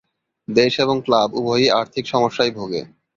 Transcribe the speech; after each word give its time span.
দেশ 0.47 0.73
এবং 0.79 0.95
ক্লাব 1.05 1.29
উভয়ই 1.33 1.67
আর্থিক 1.71 2.05
সমস্যায় 2.07 2.51
ভুগে। 2.51 2.81